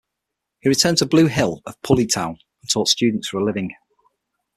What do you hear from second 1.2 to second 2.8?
Hill of Puli Town and